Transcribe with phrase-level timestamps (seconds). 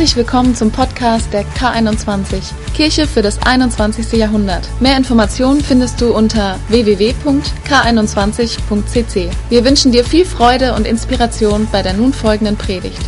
[0.00, 4.14] Herzlich willkommen zum Podcast der K21, Kirche für das 21.
[4.14, 4.66] Jahrhundert.
[4.80, 9.30] Mehr Informationen findest du unter www.k21.cc.
[9.50, 13.02] Wir wünschen dir viel Freude und Inspiration bei der nun folgenden Predigt.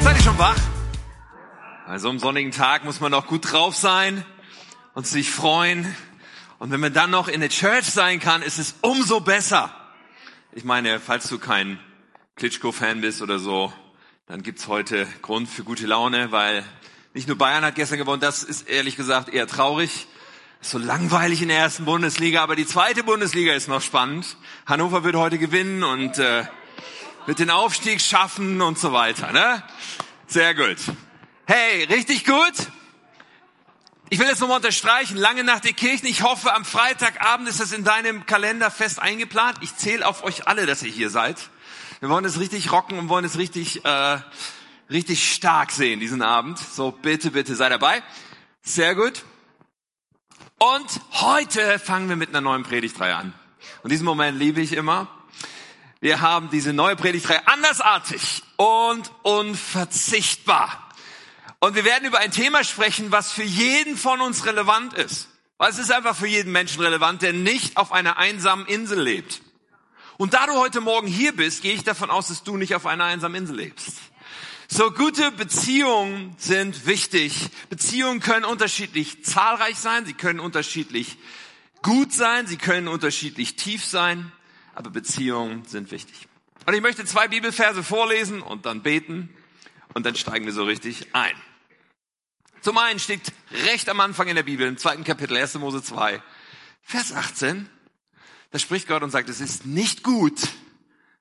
[0.00, 0.56] Seid ihr schon wach?
[1.86, 4.24] Also am sonnigen Tag muss man auch gut drauf sein
[4.94, 5.94] und sich freuen.
[6.58, 9.70] Und wenn man dann noch in der Church sein kann, ist es umso besser.
[10.52, 11.78] Ich meine, falls du kein
[12.36, 13.74] Klitschko-Fan bist oder so,
[14.28, 16.62] dann gibt's heute Grund für gute Laune, weil
[17.14, 20.06] nicht nur Bayern hat gestern gewonnen, das ist ehrlich gesagt eher traurig.
[20.60, 24.36] So langweilig in der ersten Bundesliga, aber die zweite Bundesliga ist noch spannend.
[24.66, 26.44] Hannover wird heute gewinnen und äh,
[27.24, 29.32] wird den Aufstieg schaffen und so weiter.
[29.32, 29.62] Ne?
[30.26, 30.76] Sehr gut.
[31.46, 32.52] Hey, richtig gut.
[34.10, 36.06] Ich will jetzt nochmal unterstreichen, lange nach der Kirche.
[36.06, 39.56] Ich hoffe, am Freitagabend ist das in deinem Kalender fest eingeplant.
[39.62, 41.48] Ich zähle auf euch alle, dass ihr hier seid.
[42.00, 44.18] Wir wollen es richtig rocken und wollen es richtig, äh,
[44.88, 46.56] richtig stark sehen diesen Abend.
[46.58, 48.04] So, bitte, bitte sei dabei.
[48.62, 49.24] Sehr gut.
[50.58, 53.34] Und heute fangen wir mit einer neuen Predigtreihe an.
[53.82, 55.08] Und diesen Moment liebe ich immer.
[56.00, 60.88] Wir haben diese neue Predigtreihe andersartig und unverzichtbar.
[61.58, 65.28] Und wir werden über ein Thema sprechen, was für jeden von uns relevant ist.
[65.56, 69.40] Weil es ist einfach für jeden Menschen relevant, der nicht auf einer einsamen Insel lebt.
[70.20, 72.86] Und da du heute Morgen hier bist, gehe ich davon aus, dass du nicht auf
[72.86, 73.98] einer einsamen Insel lebst.
[74.66, 77.48] So gute Beziehungen sind wichtig.
[77.70, 81.18] Beziehungen können unterschiedlich zahlreich sein, sie können unterschiedlich
[81.82, 84.32] gut sein, sie können unterschiedlich tief sein,
[84.74, 86.26] aber Beziehungen sind wichtig.
[86.66, 89.32] Und ich möchte zwei Bibelverse vorlesen und dann beten
[89.94, 91.34] und dann steigen wir so richtig ein.
[92.60, 93.32] Zum einen steht
[93.66, 95.54] recht am Anfang in der Bibel, im zweiten Kapitel, 1.
[95.54, 96.20] Mose 2,
[96.82, 97.70] Vers 18,
[98.50, 100.48] da spricht Gott und sagt, es ist nicht gut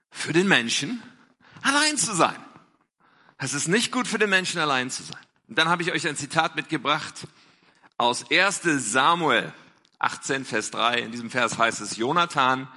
[0.10, 1.02] für den Menschen,
[1.62, 2.38] allein zu sein.
[3.38, 5.20] Es ist nicht gut für den Menschen, allein zu sein.
[5.48, 7.28] Und dann habe ich euch ein Zitat mitgebracht
[7.98, 9.54] aus 1 Samuel
[10.00, 11.00] 18, Vers 3.
[11.00, 12.68] In diesem Vers heißt es, Jonathan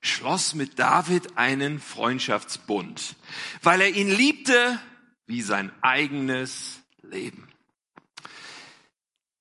[0.00, 3.16] schloss mit David einen Freundschaftsbund,
[3.62, 4.78] weil er ihn liebte
[5.26, 7.48] wie sein eigenes Leben.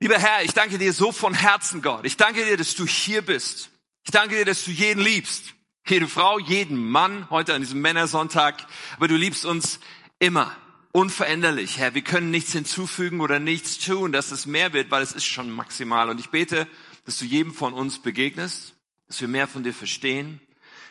[0.01, 2.05] Lieber Herr, ich danke dir so von Herzen, Gott.
[2.05, 3.69] Ich danke dir, dass du hier bist.
[4.03, 5.53] Ich danke dir, dass du jeden liebst.
[5.87, 8.65] Jede Frau, jeden Mann, heute an diesem Männersonntag.
[8.97, 9.79] Aber du liebst uns
[10.19, 10.55] immer.
[10.91, 11.93] Unveränderlich, Herr.
[11.93, 15.51] Wir können nichts hinzufügen oder nichts tun, dass es mehr wird, weil es ist schon
[15.51, 16.09] maximal.
[16.09, 16.67] Und ich bete,
[17.05, 18.75] dass du jedem von uns begegnest,
[19.07, 20.39] dass wir mehr von dir verstehen.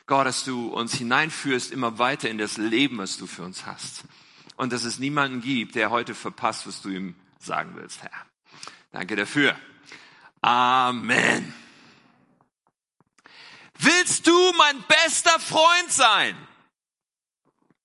[0.07, 4.05] Gott, dass du uns hineinführst immer weiter in das Leben, was du für uns hast.
[4.57, 8.11] Und dass es niemanden gibt, der heute verpasst, was du ihm sagen willst, Herr.
[8.91, 9.57] Danke dafür.
[10.41, 11.53] Amen.
[13.79, 16.37] Willst du mein bester Freund sein?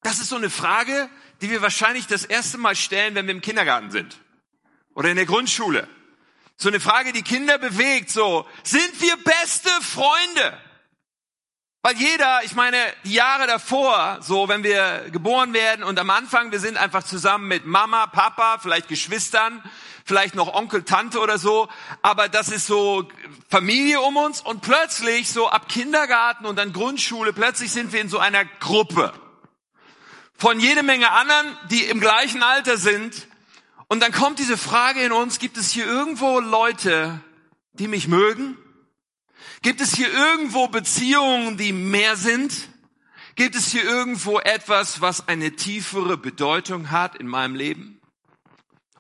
[0.02, 1.10] Das ist so eine Frage,
[1.42, 4.20] die wir wahrscheinlich das erste Mal stellen, wenn wir im Kindergarten sind
[4.96, 5.88] oder in der Grundschule.
[6.58, 10.58] So eine Frage, die Kinder bewegt, so, sind wir beste Freunde?
[11.86, 16.54] Weil jeder, ich meine, die Jahre davor, so, wenn wir geboren werden und am Anfang,
[16.54, 19.62] wir sind einfach zusammen mit Mama, Papa, vielleicht Geschwistern,
[20.06, 21.68] vielleicht noch Onkel, Tante oder so,
[22.02, 23.10] aber das ist so
[23.50, 28.08] Familie um uns und plötzlich so ab Kindergarten und dann Grundschule, plötzlich sind wir in
[28.08, 29.12] so einer Gruppe
[30.38, 33.28] von jede Menge anderen, die im gleichen Alter sind
[33.90, 37.20] und dann kommt diese Frage in uns, gibt es hier irgendwo Leute,
[37.74, 38.58] die mich mögen?
[39.64, 42.68] Gibt es hier irgendwo Beziehungen, die mehr sind?
[43.36, 48.02] Gibt es hier irgendwo etwas, was eine tiefere Bedeutung hat in meinem Leben?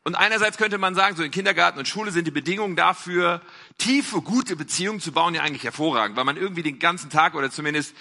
[0.05, 3.41] Und einerseits könnte man sagen, so in Kindergarten und Schule sind die Bedingungen dafür,
[3.77, 7.51] tiefe, gute Beziehungen zu bauen, ja eigentlich hervorragend, weil man irgendwie den ganzen Tag oder
[7.51, 7.93] zumindest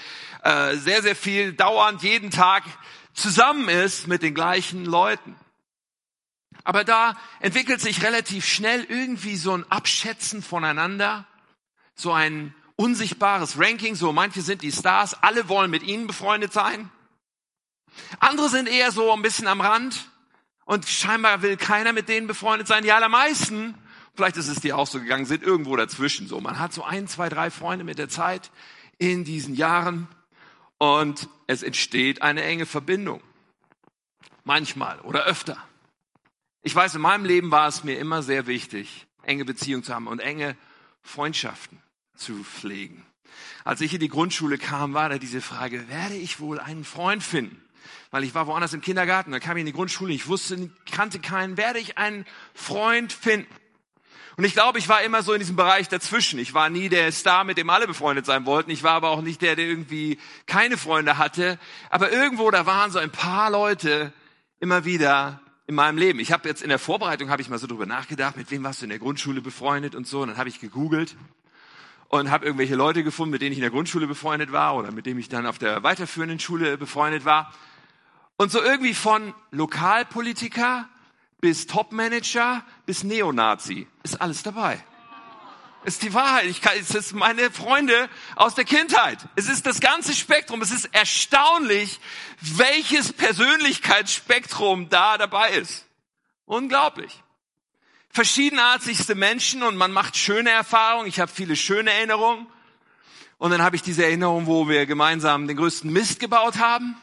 [0.44, 2.62] äh, sehr, sehr viel dauernd jeden Tag
[3.12, 5.34] zusammen ist mit den gleichen Leuten.
[6.62, 11.26] Aber da entwickelt sich relativ schnell irgendwie so ein Abschätzen voneinander,
[12.02, 16.90] so ein unsichtbares Ranking, so manche sind die Stars, alle wollen mit ihnen befreundet sein.
[18.18, 20.10] Andere sind eher so ein bisschen am Rand
[20.64, 22.82] und scheinbar will keiner mit denen befreundet sein.
[22.82, 23.74] Die allermeisten,
[24.14, 26.40] vielleicht ist es dir auch so gegangen, sind irgendwo dazwischen so.
[26.40, 28.50] Man hat so ein, zwei, drei Freunde mit der Zeit
[28.98, 30.08] in diesen Jahren
[30.78, 33.22] und es entsteht eine enge Verbindung.
[34.44, 35.56] Manchmal oder öfter.
[36.62, 40.06] Ich weiß, in meinem Leben war es mir immer sehr wichtig, enge Beziehungen zu haben
[40.06, 40.56] und enge
[41.02, 41.80] Freundschaften
[42.14, 43.04] zu pflegen.
[43.64, 47.22] Als ich in die Grundschule kam, war da diese Frage, werde ich wohl einen Freund
[47.22, 47.62] finden?
[48.12, 51.18] weil ich war woanders im Kindergarten, dann kam ich in die Grundschule, ich wusste, kannte
[51.18, 53.48] keinen, werde ich einen Freund finden.
[54.36, 56.38] Und ich glaube, ich war immer so in diesem Bereich dazwischen.
[56.38, 58.70] Ich war nie der Star, mit dem alle befreundet sein wollten.
[58.70, 61.58] Ich war aber auch nicht der, der irgendwie keine Freunde hatte.
[61.90, 64.12] Aber irgendwo, da waren so ein paar Leute
[64.58, 66.18] immer wieder in meinem Leben.
[66.18, 68.80] Ich habe jetzt in der Vorbereitung habe ich mal so drüber nachgedacht, mit wem warst
[68.80, 70.22] du in der Grundschule befreundet und so.
[70.22, 71.14] Und dann habe ich gegoogelt
[72.12, 75.06] und habe irgendwelche Leute gefunden, mit denen ich in der Grundschule befreundet war oder mit
[75.06, 77.54] denen ich dann auf der weiterführenden Schule befreundet war.
[78.36, 80.86] Und so irgendwie von Lokalpolitiker
[81.40, 84.84] bis Topmanager bis Neonazi ist alles dabei.
[85.84, 86.44] Ist die Wahrheit.
[86.44, 89.18] Ich kann, es ist meine Freunde aus der Kindheit.
[89.34, 90.60] Es ist das ganze Spektrum.
[90.60, 91.98] Es ist erstaunlich,
[92.40, 95.86] welches Persönlichkeitsspektrum da dabei ist.
[96.44, 97.22] Unglaublich.
[98.14, 101.08] Verschiedenartigste Menschen und man macht schöne Erfahrungen.
[101.08, 102.46] Ich habe viele schöne Erinnerungen.
[103.38, 106.94] Und dann habe ich diese Erinnerung, wo wir gemeinsam den größten Mist gebaut haben.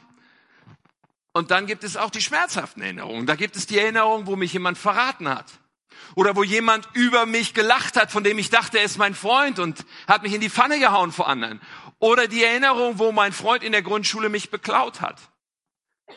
[1.34, 3.26] Und dann gibt es auch die schmerzhaften Erinnerungen.
[3.26, 5.48] Da gibt es die Erinnerung, wo mich jemand verraten hat.
[6.14, 9.58] Oder wo jemand über mich gelacht hat, von dem ich dachte, er ist mein Freund
[9.58, 11.60] und hat mich in die Pfanne gehauen vor anderen.
[11.98, 15.18] Oder die Erinnerung, wo mein Freund in der Grundschule mich beklaut hat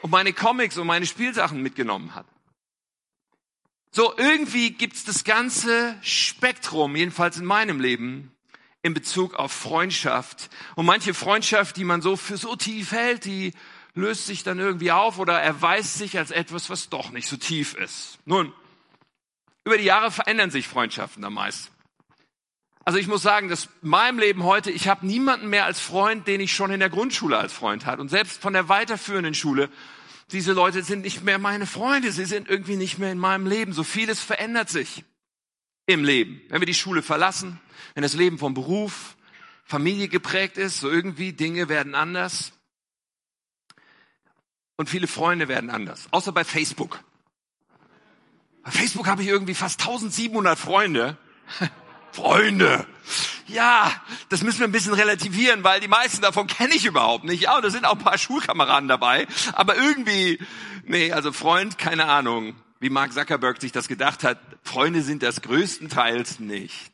[0.03, 2.27] und meine Comics und meine Spielsachen mitgenommen hat.
[3.95, 8.33] So, irgendwie gibt's das ganze Spektrum, jedenfalls in meinem Leben,
[8.81, 10.49] in Bezug auf Freundschaft.
[10.77, 13.53] Und manche Freundschaft, die man so für so tief hält, die
[13.95, 17.75] löst sich dann irgendwie auf oder erweist sich als etwas, was doch nicht so tief
[17.75, 18.19] ist.
[18.25, 18.55] Nun,
[19.65, 21.71] über die Jahre verändern sich Freundschaften am meisten.
[22.87, 26.27] Also ich muss sagen, dass in meinem Leben heute, ich habe niemanden mehr als Freund,
[26.27, 28.01] den ich schon in der Grundschule als Freund hatte.
[28.01, 29.69] Und selbst von der weiterführenden Schule,
[30.33, 33.73] diese Leute sind nicht mehr meine Freunde, sie sind irgendwie nicht mehr in meinem Leben.
[33.73, 35.05] So vieles verändert sich
[35.87, 36.41] im Leben.
[36.49, 37.61] Wenn wir die Schule verlassen,
[37.95, 39.17] wenn das Leben vom Beruf,
[39.65, 42.53] Familie geprägt ist, so irgendwie Dinge werden anders.
[44.77, 46.09] Und viele Freunde werden anders.
[46.11, 47.03] Außer bei Facebook.
[48.63, 51.17] Bei Facebook habe ich irgendwie fast 1700 Freunde.
[52.13, 52.87] Freunde.
[53.53, 53.93] Ja,
[54.31, 57.43] das müssen wir ein bisschen relativieren, weil die meisten davon kenne ich überhaupt nicht.
[57.43, 59.27] Ja, da sind auch ein paar Schulkameraden dabei.
[59.53, 60.39] Aber irgendwie,
[60.85, 64.39] nee, also Freund, keine Ahnung, wie Mark Zuckerberg sich das gedacht hat.
[64.63, 66.93] Freunde sind das größtenteils nicht.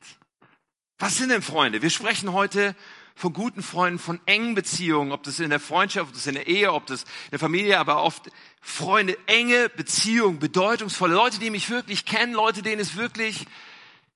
[0.99, 1.81] Was sind denn Freunde?
[1.81, 2.75] Wir sprechen heute
[3.15, 6.49] von guten Freunden, von engen Beziehungen, ob das in der Freundschaft, ob das in der
[6.49, 11.71] Ehe, ob das in der Familie, aber oft Freunde, enge Beziehungen, bedeutungsvolle Leute, die mich
[11.71, 13.47] wirklich kennen, Leute, denen es wirklich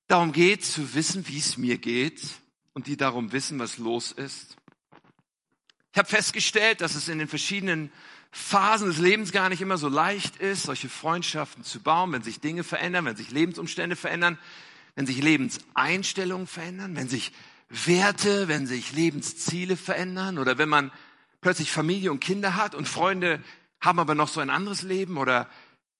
[0.07, 2.21] darum geht, zu wissen, wie es mir geht
[2.73, 4.57] und die darum wissen, was los ist.
[5.91, 7.91] Ich habe festgestellt, dass es in den verschiedenen
[8.31, 12.39] Phasen des Lebens gar nicht immer so leicht ist, solche Freundschaften zu bauen, wenn sich
[12.39, 14.39] Dinge verändern, wenn sich Lebensumstände verändern,
[14.95, 17.31] wenn sich Lebenseinstellungen verändern, wenn sich
[17.69, 20.91] Werte, wenn sich Lebensziele verändern oder wenn man
[21.41, 23.43] plötzlich Familie und Kinder hat und Freunde
[23.79, 25.49] haben aber noch so ein anderes Leben oder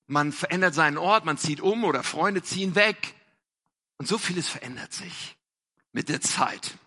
[0.08, 3.14] man verändert seinen Ort, man zieht um oder Freunde ziehen weg.
[4.04, 5.38] Und so vieles verändert sich
[5.94, 6.78] mit der Zeit.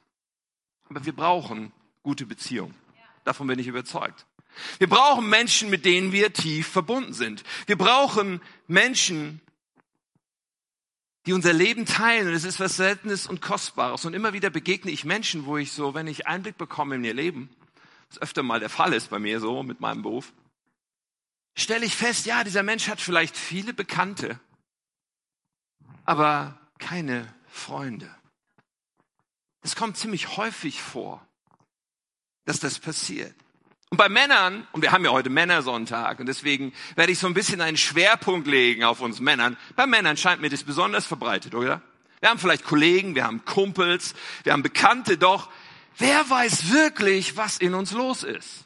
[0.90, 1.72] Aber wir brauchen
[2.02, 2.74] gute Beziehungen.
[3.24, 4.26] Davon bin ich überzeugt.
[4.76, 7.42] Wir brauchen Menschen, mit denen wir tief verbunden sind.
[7.64, 9.40] Wir brauchen Menschen,
[11.24, 12.28] die unser Leben teilen.
[12.28, 14.04] Und es ist was Seltenes und Kostbares.
[14.04, 17.14] Und immer wieder begegne ich Menschen, wo ich so, wenn ich Einblick bekomme in ihr
[17.14, 17.48] Leben,
[18.10, 20.34] was öfter mal der Fall ist bei mir so mit meinem Beruf,
[21.54, 24.38] stelle ich fest, ja, dieser Mensch hat vielleicht viele Bekannte,
[26.04, 28.14] aber keine Freunde.
[29.62, 31.26] Es kommt ziemlich häufig vor,
[32.44, 33.34] dass das passiert.
[33.90, 37.34] Und bei Männern, und wir haben ja heute Männersonntag, und deswegen werde ich so ein
[37.34, 39.56] bisschen einen Schwerpunkt legen auf uns Männern.
[39.76, 41.82] Bei Männern scheint mir das besonders verbreitet, oder?
[42.20, 45.50] Wir haben vielleicht Kollegen, wir haben Kumpels, wir haben Bekannte, doch
[45.98, 48.64] wer weiß wirklich, was in uns los ist?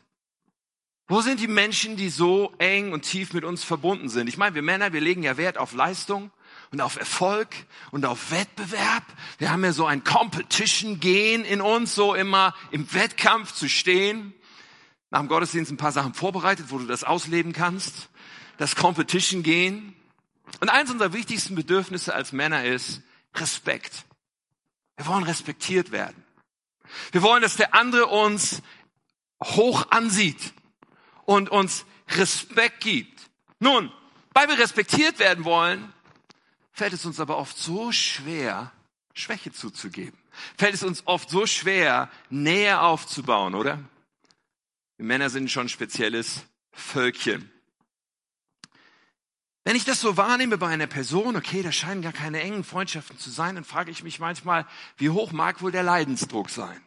[1.08, 4.28] Wo sind die Menschen, die so eng und tief mit uns verbunden sind?
[4.28, 6.30] Ich meine, wir Männer, wir legen ja Wert auf Leistung
[6.72, 7.48] und auf Erfolg
[7.90, 9.04] und auf Wettbewerb.
[9.38, 14.34] Wir haben ja so ein Competition-Gen in uns, so immer im Wettkampf zu stehen
[15.10, 18.08] nach dem Gottesdienst ein paar Sachen vorbereitet, wo du das ausleben kannst.
[18.58, 19.94] Das Competition gehen.
[20.60, 23.02] Und eins unserer wichtigsten Bedürfnisse als Männer ist
[23.34, 24.04] Respekt.
[24.96, 26.24] Wir wollen respektiert werden.
[27.12, 28.62] Wir wollen, dass der andere uns
[29.42, 30.52] hoch ansieht
[31.24, 33.30] und uns Respekt gibt.
[33.58, 33.92] Nun,
[34.32, 35.92] weil wir respektiert werden wollen,
[36.80, 38.72] fällt es uns aber oft so schwer,
[39.12, 40.18] Schwäche zuzugeben.
[40.56, 43.84] Fällt es uns oft so schwer, Nähe aufzubauen, oder?
[44.96, 46.40] Wir Männer sind schon ein spezielles
[46.72, 47.52] Völkchen.
[49.62, 53.18] Wenn ich das so wahrnehme bei einer Person, okay, da scheinen gar keine engen Freundschaften
[53.18, 56.80] zu sein, dann frage ich mich manchmal, wie hoch mag wohl der Leidensdruck sein?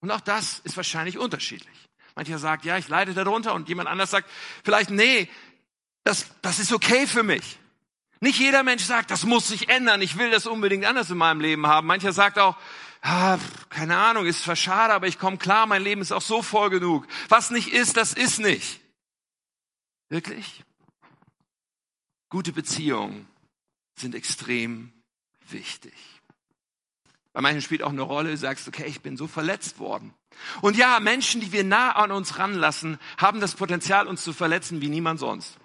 [0.00, 1.90] Und auch das ist wahrscheinlich unterschiedlich.
[2.14, 4.30] Mancher sagt, ja, ich leide darunter und jemand anders sagt,
[4.64, 5.28] vielleicht, nee,
[6.02, 7.58] das, das ist okay für mich.
[8.20, 11.40] Nicht jeder Mensch sagt, das muss sich ändern, ich will das unbedingt anders in meinem
[11.40, 11.86] Leben haben.
[11.86, 12.56] Mancher sagt auch,
[13.02, 16.42] ah, keine Ahnung, ist zwar schade, aber ich komme klar, mein Leben ist auch so
[16.42, 17.06] voll genug.
[17.28, 18.80] Was nicht ist, das ist nicht.
[20.08, 20.64] Wirklich?
[22.30, 23.28] Gute Beziehungen
[23.94, 24.92] sind extrem
[25.48, 25.94] wichtig.
[27.32, 30.14] Bei manchen spielt auch eine Rolle, du sagst, okay, ich bin so verletzt worden.
[30.62, 34.80] Und ja, Menschen, die wir nah an uns ranlassen, haben das Potenzial, uns zu verletzen
[34.80, 35.58] wie niemand sonst.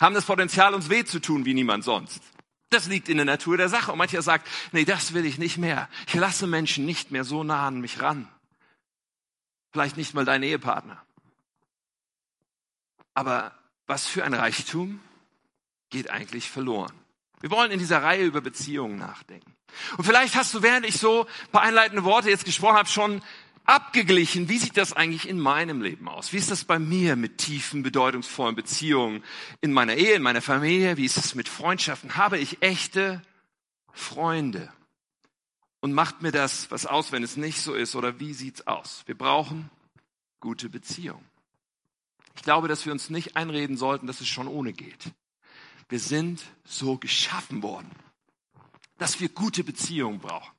[0.00, 2.22] Haben das Potenzial, uns weh zu tun wie niemand sonst.
[2.70, 3.92] Das liegt in der Natur der Sache.
[3.92, 5.88] Und mancher sagt, nee, das will ich nicht mehr.
[6.06, 8.28] Ich lasse Menschen nicht mehr so nah an mich ran.
[9.72, 11.02] Vielleicht nicht mal dein Ehepartner.
[13.14, 13.52] Aber
[13.86, 15.00] was für ein Reichtum
[15.90, 16.92] geht eigentlich verloren.
[17.40, 19.54] Wir wollen in dieser Reihe über Beziehungen nachdenken.
[19.96, 23.22] Und vielleicht hast du, während ich so ein paar einleitende Worte jetzt gesprochen habe, schon
[23.64, 26.32] abgeglichen, wie sieht das eigentlich in meinem Leben aus?
[26.32, 29.22] Wie ist das bei mir mit tiefen, bedeutungsvollen Beziehungen
[29.60, 30.96] in meiner Ehe, in meiner Familie?
[30.96, 32.16] Wie ist es mit Freundschaften?
[32.16, 33.22] Habe ich echte
[33.92, 34.72] Freunde?
[35.80, 37.96] Und macht mir das was aus, wenn es nicht so ist?
[37.96, 39.02] Oder wie sieht's aus?
[39.06, 39.70] Wir brauchen
[40.38, 41.24] gute Beziehungen.
[42.36, 45.12] Ich glaube, dass wir uns nicht einreden sollten, dass es schon ohne geht.
[45.88, 47.90] Wir sind so geschaffen worden,
[48.98, 50.52] dass wir gute Beziehungen brauchen.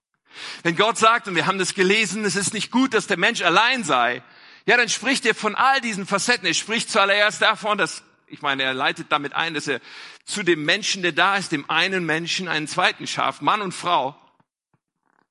[0.63, 3.41] Wenn Gott sagt, und wir haben das gelesen, es ist nicht gut, dass der Mensch
[3.41, 4.23] allein sei,
[4.65, 6.47] ja, dann spricht er von all diesen Facetten.
[6.47, 9.81] Er spricht zuallererst davon, dass, ich meine, er leitet damit ein, dass er
[10.25, 14.15] zu dem Menschen, der da ist, dem einen Menschen einen zweiten schafft, Mann und Frau.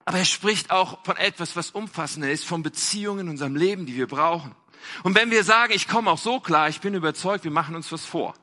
[0.04, 3.96] Aber er spricht auch von etwas, was umfassender ist, von Beziehungen in unserem Leben, die
[3.96, 4.54] wir brauchen.
[5.02, 7.90] Und wenn wir sagen, ich komme auch so klar, ich bin überzeugt, wir machen uns
[7.92, 8.34] was vor.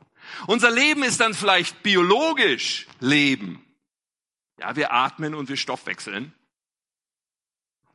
[0.48, 3.64] Unser Leben ist dann vielleicht biologisch Leben.
[4.60, 6.34] Ja, wir atmen und wir stoffwechseln.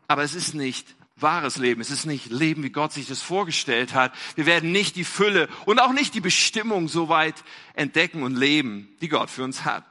[0.06, 1.80] Aber es ist nicht wahres Leben.
[1.80, 4.12] Es ist nicht Leben, wie Gott sich das vorgestellt hat.
[4.34, 7.44] Wir werden nicht die Fülle und auch nicht die Bestimmung so weit
[7.74, 9.84] entdecken und leben, die Gott für uns hat.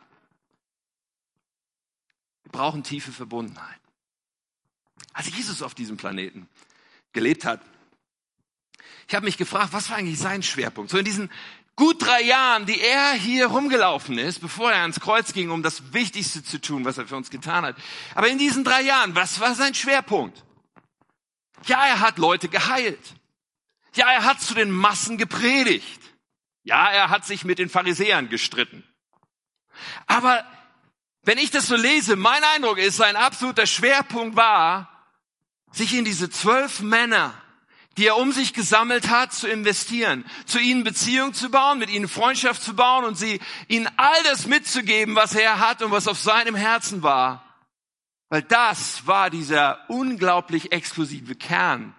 [2.44, 3.80] Wir brauchen tiefe Verbundenheit.
[5.14, 6.50] Als Jesus auf diesem Planeten
[7.14, 7.62] gelebt hat,
[9.08, 10.90] ich habe mich gefragt, was war eigentlich sein Schwerpunkt?
[10.90, 11.30] So in diesen
[11.76, 15.94] gut drei Jahren, die er hier rumgelaufen ist, bevor er ans Kreuz ging, um das
[15.94, 17.76] Wichtigste zu tun, was er für uns getan hat.
[18.16, 20.44] Aber in diesen drei Jahren, was war sein Schwerpunkt?
[21.66, 23.16] Ja, er hat Leute geheilt.
[23.96, 26.02] Ja, er hat zu den Massen gepredigt.
[26.64, 28.84] Ja, er hat sich mit den Pharisäern gestritten.
[30.08, 30.46] Aber
[31.24, 34.90] wenn ich das so lese, mein Eindruck ist, sein absoluter Schwerpunkt war,
[35.72, 37.34] sich in diese zwölf Männer
[37.98, 42.08] die er um sich gesammelt hat, zu investieren, zu ihnen Beziehung zu bauen, mit ihnen
[42.08, 46.20] Freundschaft zu bauen und sie ihnen all das mitzugeben, was er hat und was auf
[46.20, 47.44] seinem Herzen war.
[48.30, 51.94] Weil das war dieser unglaublich exklusive Kern,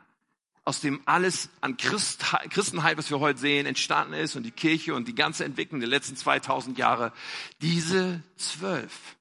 [0.64, 4.94] aus dem alles an Christ, Christenheit, was wir heute sehen, entstanden ist und die Kirche
[4.94, 7.12] und die ganze Entwicklung der letzten 2000 Jahre.
[7.60, 9.16] Diese zwölf.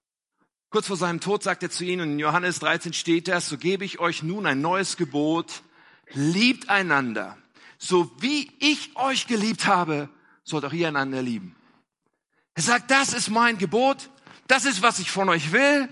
[0.71, 3.59] Kurz vor seinem Tod sagt er zu ihnen, und in Johannes 13 steht das, so
[3.59, 5.61] gebe ich euch nun ein neues Gebot,
[6.11, 7.37] liebt einander.
[7.77, 10.09] So wie ich euch geliebt habe,
[10.43, 11.55] sollt auch ihr einander lieben.
[12.55, 14.09] Er sagt, das ist mein Gebot,
[14.47, 15.89] das ist, was ich von euch will.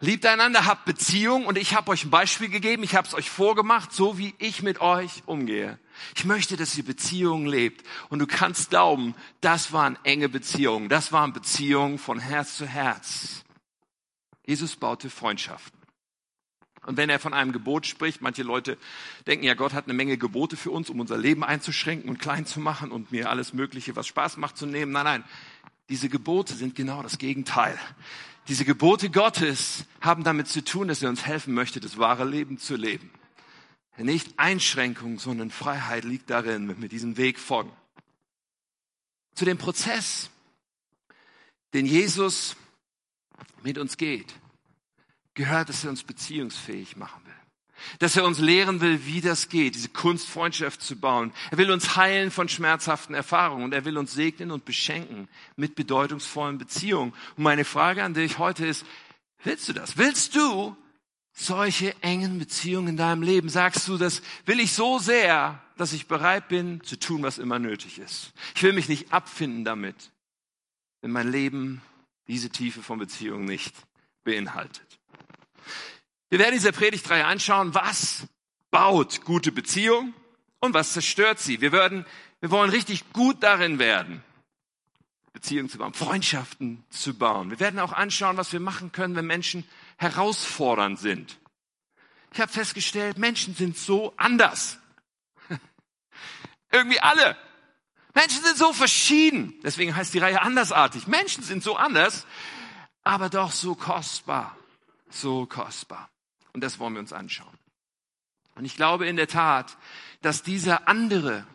[0.00, 3.28] Liebt einander, habt Beziehung und ich habe euch ein Beispiel gegeben, ich habe es euch
[3.28, 5.76] vorgemacht, so wie ich mit euch umgehe.
[6.16, 11.10] Ich möchte, dass ihr Beziehungen lebt und du kannst glauben, das waren enge Beziehungen, das
[11.10, 13.42] waren Beziehungen von Herz zu Herz.
[14.46, 15.77] Jesus baute Freundschaften.
[16.88, 18.78] Und wenn er von einem Gebot spricht, manche Leute
[19.26, 22.46] denken ja, Gott hat eine Menge Gebote für uns, um unser Leben einzuschränken und klein
[22.46, 24.92] zu machen und mir alles Mögliche, was Spaß macht, zu nehmen.
[24.92, 25.24] Nein, nein,
[25.90, 27.78] diese Gebote sind genau das Gegenteil.
[28.48, 32.56] Diese Gebote Gottes haben damit zu tun, dass er uns helfen möchte, das wahre Leben
[32.56, 33.10] zu leben.
[33.98, 37.70] Nicht Einschränkung, sondern Freiheit liegt darin, wenn wir diesen Weg folgen.
[39.34, 40.30] Zu dem Prozess,
[41.74, 42.56] den Jesus
[43.62, 44.34] mit uns geht
[45.38, 47.32] gehört, dass er uns beziehungsfähig machen will.
[48.00, 51.32] Dass er uns lehren will, wie das geht, diese Kunst, Freundschaft zu bauen.
[51.52, 55.76] Er will uns heilen von schmerzhaften Erfahrungen und er will uns segnen und beschenken mit
[55.76, 57.14] bedeutungsvollen Beziehungen.
[57.36, 58.84] Und meine Frage an dich heute ist,
[59.44, 59.96] willst du das?
[59.96, 60.76] Willst du
[61.32, 63.48] solche engen Beziehungen in deinem Leben?
[63.48, 67.60] Sagst du, das will ich so sehr, dass ich bereit bin zu tun, was immer
[67.60, 68.32] nötig ist.
[68.56, 70.10] Ich will mich nicht abfinden damit,
[71.00, 71.80] wenn mein Leben
[72.26, 73.74] diese Tiefe von Beziehungen nicht
[74.24, 74.97] beinhaltet.
[76.30, 78.26] Wir werden diese Predigtreihe anschauen, was
[78.70, 80.14] baut gute Beziehung
[80.60, 81.60] und was zerstört sie.
[81.60, 82.04] Wir werden,
[82.40, 84.22] wir wollen richtig gut darin werden,
[85.32, 87.50] Beziehungen zu bauen, Freundschaften zu bauen.
[87.50, 89.64] Wir werden auch anschauen, was wir machen können, wenn Menschen
[89.96, 91.38] herausfordernd sind.
[92.32, 94.78] Ich habe festgestellt, Menschen sind so anders.
[96.72, 97.36] Irgendwie alle.
[98.14, 99.54] Menschen sind so verschieden.
[99.62, 101.06] Deswegen heißt die Reihe andersartig.
[101.06, 102.26] Menschen sind so anders,
[103.02, 104.56] aber doch so kostbar.
[105.10, 106.10] So kostbar.
[106.52, 107.56] Und das wollen wir uns anschauen.
[108.54, 109.76] Und ich glaube in der Tat,
[110.22, 111.46] dass dieser andere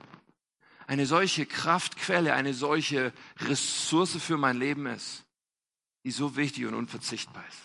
[0.88, 5.24] eine solche Kraftquelle, eine solche Ressource für mein Leben ist,
[6.04, 7.60] die so wichtig und unverzichtbar ist.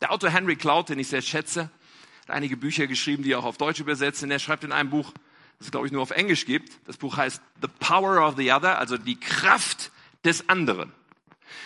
[0.00, 1.70] Der Autor Henry Cloud, den ich sehr schätze,
[2.22, 4.30] hat einige Bücher geschrieben, die auch auf Deutsch übersetzt sind.
[4.30, 5.12] Er schreibt in einem Buch,
[5.58, 6.72] das es glaube ich nur auf Englisch gibt.
[6.86, 9.92] Das Buch heißt The Power of the Other, also die Kraft
[10.24, 10.92] des anderen.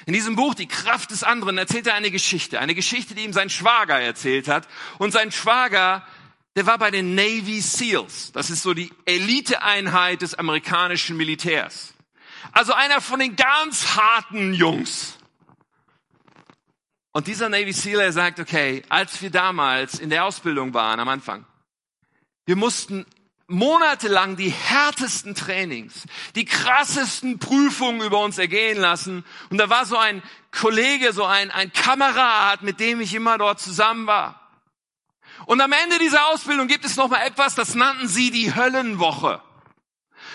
[0.07, 2.61] In diesem Buch, Die Kraft des anderen, erzählt er eine Geschichte.
[2.61, 4.69] Eine Geschichte, die ihm sein Schwager erzählt hat.
[4.99, 6.07] Und sein Schwager,
[6.55, 8.33] der war bei den Navy SEALs.
[8.33, 11.95] Das ist so die Eliteeinheit des amerikanischen Militärs.
[12.52, 15.19] Also einer von den ganz harten Jungs.
[17.12, 21.09] Und dieser Navy SEAL, er sagt, okay, als wir damals in der Ausbildung waren am
[21.09, 21.47] Anfang,
[22.45, 23.07] wir mussten
[23.49, 29.25] monatelang die härtesten Trainings, die krassesten Prüfungen über uns ergehen lassen.
[29.50, 33.61] Und da war so ein Kollege, so ein, ein Kamerad, mit dem ich immer dort
[33.61, 34.41] zusammen war.
[35.45, 39.41] Und am Ende dieser Ausbildung gibt es noch mal etwas, das nannten sie die Höllenwoche.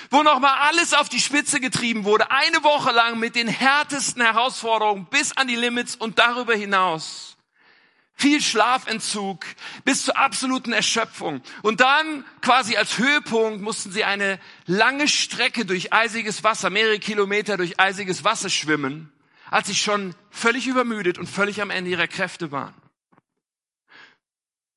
[0.09, 2.31] Wo noch mal alles auf die Spitze getrieben wurde.
[2.31, 7.37] Eine Woche lang mit den härtesten Herausforderungen bis an die Limits und darüber hinaus
[8.13, 9.45] viel Schlafentzug
[9.83, 11.41] bis zur absoluten Erschöpfung.
[11.63, 17.57] Und dann quasi als Höhepunkt mussten sie eine lange Strecke durch eisiges Wasser, mehrere Kilometer
[17.57, 19.11] durch eisiges Wasser schwimmen,
[19.49, 22.75] als sie schon völlig übermüdet und völlig am Ende ihrer Kräfte waren.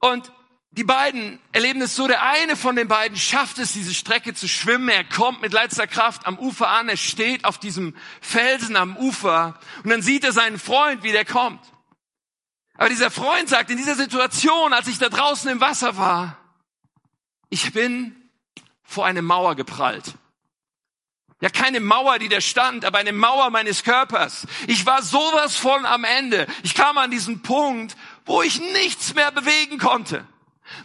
[0.00, 0.32] Und
[0.76, 4.48] die beiden erleben es so, der eine von den beiden schafft es, diese Strecke zu
[4.48, 4.88] schwimmen.
[4.88, 9.58] Er kommt mit letzter Kraft am Ufer an, er steht auf diesem Felsen am Ufer
[9.84, 11.60] und dann sieht er seinen Freund, wie der kommt.
[12.76, 16.36] Aber dieser Freund sagt, in dieser Situation, als ich da draußen im Wasser war,
[17.48, 18.14] ich bin
[18.82, 20.14] vor eine Mauer geprallt.
[21.40, 24.46] Ja, keine Mauer, die da stand, aber eine Mauer meines Körpers.
[24.66, 26.46] Ich war sowas von am Ende.
[26.62, 30.26] Ich kam an diesen Punkt, wo ich nichts mehr bewegen konnte.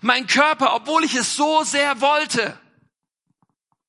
[0.01, 2.59] Mein Körper, obwohl ich es so sehr wollte,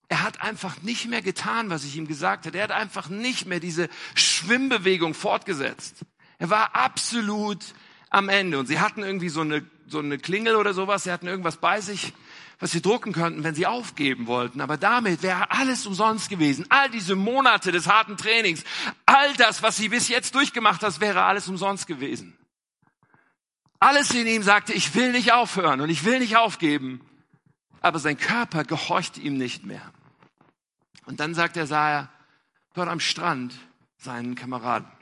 [0.08, 2.58] er hat einfach nicht mehr getan, was ich ihm gesagt hatte.
[2.58, 5.96] Er hat einfach nicht mehr diese Schwimmbewegung fortgesetzt.
[6.38, 7.58] Er war absolut
[8.10, 8.58] am Ende.
[8.58, 11.80] Und sie hatten irgendwie so eine, so eine Klingel oder sowas, sie hatten irgendwas bei
[11.80, 12.12] sich,
[12.58, 14.60] was sie drucken könnten, wenn sie aufgeben wollten.
[14.60, 16.66] Aber damit wäre alles umsonst gewesen.
[16.68, 18.64] All diese Monate des harten Trainings,
[19.06, 22.36] all das, was sie bis jetzt durchgemacht hat, wäre alles umsonst gewesen.
[23.78, 27.00] Alles in ihm sagte, ich will nicht aufhören und ich will nicht aufgeben.
[27.80, 29.90] Aber sein Körper gehorchte ihm nicht mehr.
[31.06, 32.08] Und dann sagt er, sah er
[32.74, 33.54] dort am Strand
[33.96, 34.99] seinen Kameraden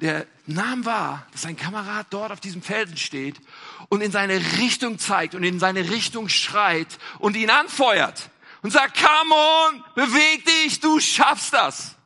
[0.00, 3.40] der nahm wahr, dass sein Kamerad dort auf diesem Felsen steht
[3.88, 8.30] und in seine Richtung zeigt und in seine Richtung schreit und ihn anfeuert
[8.62, 11.96] und sagt, come on, beweg dich, du schaffst das.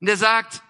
[0.00, 0.62] Und er sagt,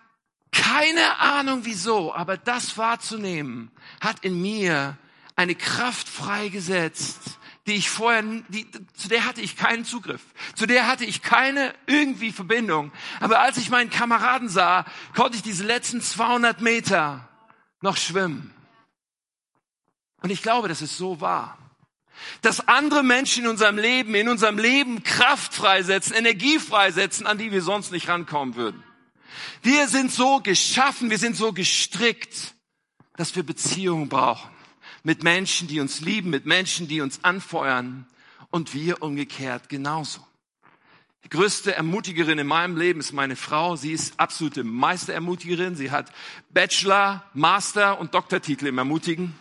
[0.51, 4.99] keine Ahnung wieso, aber das wahrzunehmen hat in mir
[5.37, 7.39] eine Kraft freigesetzt,
[7.71, 10.21] die ich vorher, die, zu der hatte ich keinen Zugriff.
[10.57, 12.91] Zu der hatte ich keine irgendwie Verbindung.
[13.21, 17.29] Aber als ich meinen Kameraden sah, konnte ich diese letzten 200 Meter
[17.81, 18.53] noch schwimmen.
[20.21, 21.59] Und ich glaube, dass es so war.
[22.43, 27.53] Dass andere Menschen in unserem Leben, in unserem Leben Kraft freisetzen, Energie freisetzen, an die
[27.53, 28.83] wir sonst nicht rankommen würden.
[29.63, 32.55] Wir sind so geschaffen, wir sind so gestrickt,
[33.17, 34.51] dass wir Beziehungen brauchen
[35.03, 38.07] mit Menschen, die uns lieben, mit Menschen, die uns anfeuern
[38.51, 40.27] und wir umgekehrt genauso.
[41.25, 43.77] Die größte Ermutigerin in meinem Leben ist meine Frau.
[43.77, 45.77] Sie ist absolute Meisterermutigerin.
[45.77, 46.11] Sie hat
[46.51, 49.35] Bachelor, Master und Doktortitel im Ermutigen.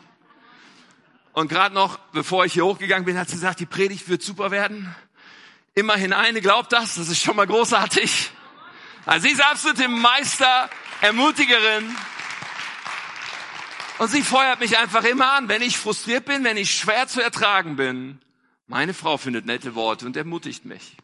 [1.31, 4.51] Und gerade noch, bevor ich hier hochgegangen bin, hat sie gesagt, die Predigt wird super
[4.51, 4.93] werden.
[5.73, 8.31] Immerhin eine glaubt das, das ist schon mal großartig.
[9.05, 11.95] Also sie ist absolute Meisterermutigerin.
[13.99, 17.21] Und sie feuert mich einfach immer an, wenn ich frustriert bin, wenn ich schwer zu
[17.21, 18.19] ertragen bin.
[18.65, 20.95] Meine Frau findet nette Worte und ermutigt mich.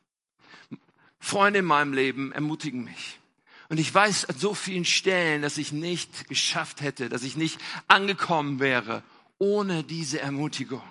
[1.20, 3.20] Freunde in meinem Leben ermutigen mich.
[3.68, 7.60] Und ich weiß an so vielen Stellen, dass ich nicht geschafft hätte, dass ich nicht
[7.90, 9.04] angekommen wäre
[9.40, 10.84] ohne diese Ermutigung.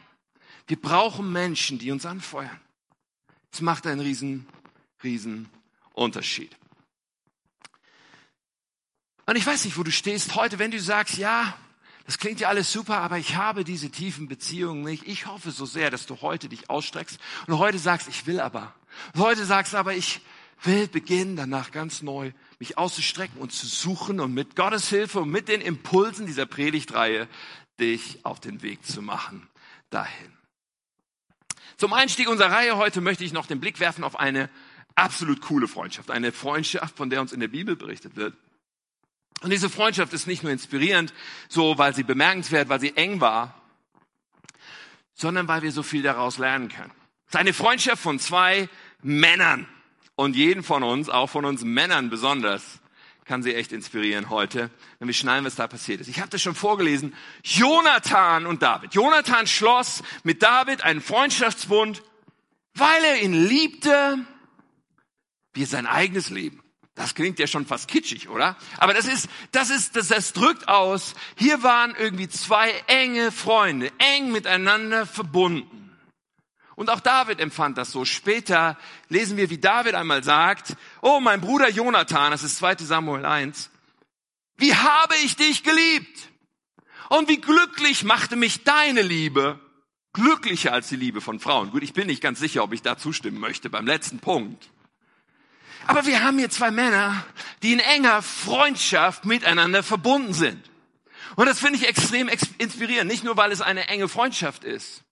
[0.66, 2.60] Wir brauchen Menschen, die uns anfeuern.
[3.50, 4.46] Es macht einen riesen,
[5.02, 5.48] riesen
[5.94, 6.54] Unterschied.
[9.24, 11.56] Und ich weiß nicht, wo du stehst heute, wenn du sagst, ja,
[12.06, 15.06] das klingt ja alles super, aber ich habe diese tiefen Beziehungen nicht.
[15.06, 18.74] Ich hoffe so sehr, dass du heute dich ausstreckst und heute sagst, ich will aber.
[19.14, 20.20] Und heute sagst aber, ich
[20.62, 25.30] will beginnen, danach ganz neu mich auszustrecken und zu suchen und mit Gottes Hilfe und
[25.30, 27.28] mit den Impulsen dieser Predigtreihe
[27.80, 29.48] dich auf den Weg zu machen
[29.90, 30.32] dahin.
[31.76, 34.48] Zum Einstieg unserer Reihe heute möchte ich noch den Blick werfen auf eine
[34.94, 36.10] absolut coole Freundschaft.
[36.10, 38.34] Eine Freundschaft, von der uns in der Bibel berichtet wird.
[39.44, 41.12] Und diese Freundschaft ist nicht nur inspirierend,
[41.50, 43.54] so weil sie bemerkenswert, weil sie eng war,
[45.12, 46.90] sondern weil wir so viel daraus lernen können.
[47.26, 48.70] Es ist eine Freundschaft von zwei
[49.02, 49.68] Männern.
[50.14, 52.80] Und jeden von uns, auch von uns Männern besonders,
[53.26, 56.09] kann sie echt inspirieren heute, wenn wir schnallen, was da passiert ist.
[56.09, 57.14] Ich habe das schon vorgelesen.
[57.42, 58.94] Jonathan und David.
[58.94, 62.02] Jonathan schloss mit David einen Freundschaftsbund,
[62.72, 64.24] weil er ihn liebte
[65.52, 66.63] wie sein eigenes Leben.
[66.94, 68.57] Das klingt ja schon fast kitschig, oder?
[68.78, 71.14] Aber das ist, das ist, das, das drückt aus.
[71.37, 75.85] Hier waren irgendwie zwei enge Freunde, eng miteinander verbunden.
[76.76, 78.04] Und auch David empfand das so.
[78.04, 78.76] Später
[79.09, 83.70] lesen wir, wie David einmal sagt, oh, mein Bruder Jonathan, das ist 2 Samuel 1,
[84.57, 86.28] wie habe ich dich geliebt?
[87.09, 89.61] Und wie glücklich machte mich deine Liebe,
[90.12, 91.70] glücklicher als die Liebe von Frauen.
[91.70, 94.70] Gut, ich bin nicht ganz sicher, ob ich da zustimmen möchte beim letzten Punkt.
[95.87, 97.25] Aber wir haben hier zwei Männer,
[97.62, 100.70] die in enger Freundschaft miteinander verbunden sind.
[101.37, 103.11] Und das finde ich extrem inspirierend.
[103.11, 105.03] Nicht nur, weil es eine enge Freundschaft ist,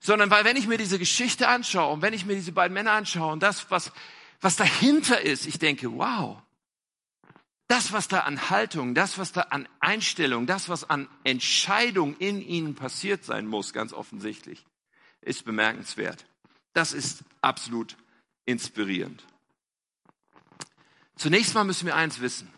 [0.00, 2.92] sondern weil wenn ich mir diese Geschichte anschaue und wenn ich mir diese beiden Männer
[2.92, 3.92] anschaue und das, was,
[4.40, 6.42] was dahinter ist, ich denke, wow,
[7.68, 12.42] das, was da an Haltung, das, was da an Einstellung, das, was an Entscheidung in
[12.42, 14.66] ihnen passiert sein muss, ganz offensichtlich,
[15.20, 16.24] ist bemerkenswert.
[16.72, 17.96] Das ist absolut
[18.44, 19.22] inspirierend.
[21.20, 22.50] Zunächst mal müssen wir eins wissen,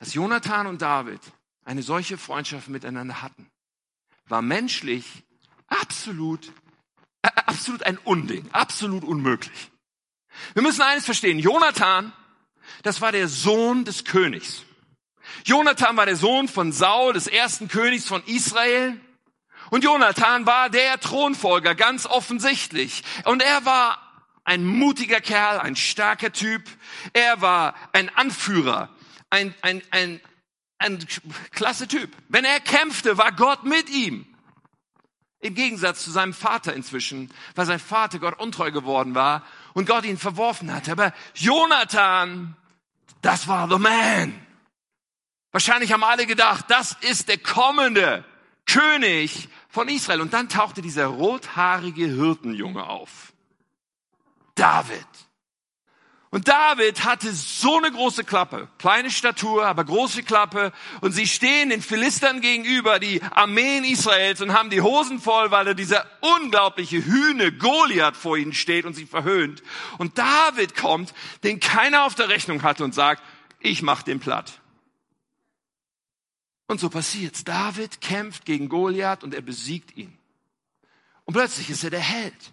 [0.00, 1.20] dass Jonathan und David
[1.64, 3.48] eine solche Freundschaft miteinander hatten,
[4.26, 5.22] war menschlich
[5.68, 6.48] absolut,
[7.22, 9.70] äh, absolut ein Unding, absolut unmöglich.
[10.54, 11.38] Wir müssen eines verstehen.
[11.38, 12.12] Jonathan,
[12.82, 14.64] das war der Sohn des Königs.
[15.44, 19.00] Jonathan war der Sohn von Saul, des ersten Königs von Israel.
[19.70, 23.04] Und Jonathan war der Thronfolger, ganz offensichtlich.
[23.26, 24.05] Und er war
[24.46, 26.62] ein mutiger Kerl, ein starker Typ.
[27.12, 28.88] Er war ein Anführer,
[29.28, 30.20] ein, ein, ein,
[30.78, 31.04] ein
[31.50, 32.10] klasse Typ.
[32.28, 34.24] Wenn er kämpfte, war Gott mit ihm.
[35.40, 40.04] Im Gegensatz zu seinem Vater inzwischen, weil sein Vater Gott untreu geworden war und Gott
[40.04, 40.92] ihn verworfen hatte.
[40.92, 42.56] Aber Jonathan,
[43.20, 44.40] das war the man.
[45.50, 48.24] Wahrscheinlich haben alle gedacht, das ist der kommende
[48.64, 50.20] König von Israel.
[50.20, 53.32] Und dann tauchte dieser rothaarige Hirtenjunge auf.
[54.56, 55.06] David.
[56.30, 60.72] Und David hatte so eine große Klappe, kleine Statur, aber große Klappe.
[61.00, 65.68] Und sie stehen den Philistern gegenüber, die Armeen Israels, und haben die Hosen voll, weil
[65.68, 69.62] er dieser unglaubliche Hühne Goliath vor ihnen steht und sie verhöhnt.
[69.98, 71.14] Und David kommt,
[71.44, 73.22] den keiner auf der Rechnung hatte und sagt,
[73.60, 74.60] ich mach den platt.
[76.66, 77.44] Und so passiert's.
[77.44, 80.18] David kämpft gegen Goliath und er besiegt ihn.
[81.24, 82.52] Und plötzlich ist er der Held.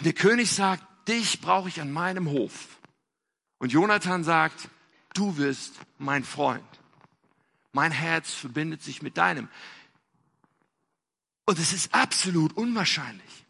[0.00, 2.54] Und der König sagt, dich brauche ich an meinem Hof.
[3.58, 4.70] Und Jonathan sagt,
[5.12, 6.64] du wirst mein Freund.
[7.72, 9.50] Mein Herz verbindet sich mit deinem.
[11.44, 13.44] Und es ist absolut unwahrscheinlich.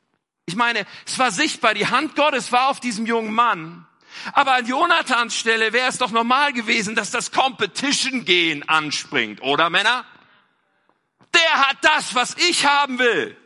[0.44, 3.86] Ich meine, es war sichtbar, die Hand Gottes war auf diesem jungen Mann.
[4.32, 10.04] Aber an Jonathans Stelle wäre es doch normal gewesen, dass das Competition-Gehen anspringt, oder Männer?
[11.32, 13.36] Der hat das, was ich haben will.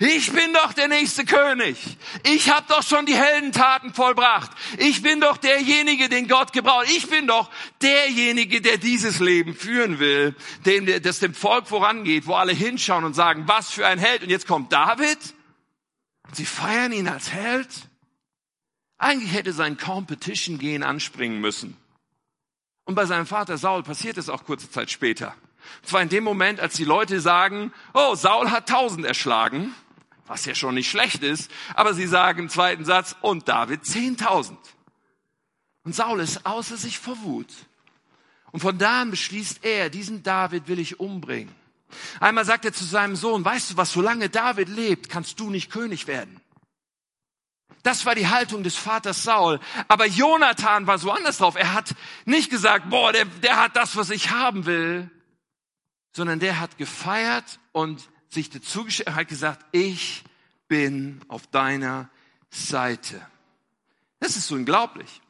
[0.00, 1.76] Ich bin doch der nächste König.
[2.22, 4.52] Ich habe doch schon die Heldentaten vollbracht.
[4.78, 6.86] Ich bin doch derjenige, den Gott gebraucht.
[6.88, 7.50] Ich bin doch
[7.82, 13.14] derjenige, der dieses Leben führen will, dem, das dem Volk vorangeht, wo alle hinschauen und
[13.14, 14.22] sagen, was für ein Held.
[14.22, 15.18] Und jetzt kommt David.
[16.32, 17.68] Sie feiern ihn als Held.
[18.98, 21.76] Eigentlich hätte sein Competition-Gehen anspringen müssen.
[22.84, 25.34] Und bei seinem Vater Saul passiert es auch kurze Zeit später.
[25.82, 29.74] Und zwar in dem Moment, als die Leute sagen, oh, Saul hat tausend erschlagen
[30.28, 34.60] was ja schon nicht schlecht ist, aber sie sagen im zweiten Satz, und David zehntausend.
[35.84, 37.52] Und Saul ist außer sich vor Wut.
[38.52, 41.54] Und von da an beschließt er, diesen David will ich umbringen.
[42.20, 45.70] Einmal sagt er zu seinem Sohn, weißt du was, solange David lebt, kannst du nicht
[45.70, 46.40] König werden.
[47.82, 49.60] Das war die Haltung des Vaters Saul.
[49.86, 51.54] Aber Jonathan war so anders drauf.
[51.54, 51.94] Er hat
[52.26, 55.10] nicht gesagt, boah, der, der hat das, was ich haben will,
[56.12, 60.24] sondern der hat gefeiert und sich dazu hat gesagt, ich
[60.68, 62.08] bin auf deiner
[62.50, 63.20] Seite.
[64.20, 65.20] Das ist so unglaublich.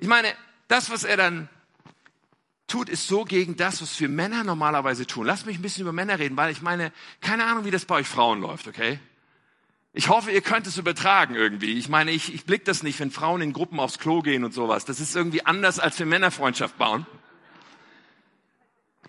[0.00, 0.32] Ich meine,
[0.68, 1.48] das, was er dann
[2.66, 5.26] tut, ist so gegen das, was wir Männer normalerweise tun.
[5.26, 7.96] Lass mich ein bisschen über Männer reden, weil ich meine, keine Ahnung, wie das bei
[7.96, 9.00] euch Frauen läuft, okay?
[9.94, 11.78] Ich hoffe, ihr könnt es übertragen irgendwie.
[11.78, 14.52] Ich meine, ich, ich blick das nicht, wenn Frauen in Gruppen aufs Klo gehen und
[14.52, 14.84] sowas.
[14.84, 17.06] Das ist irgendwie anders, als wir Männerfreundschaft bauen.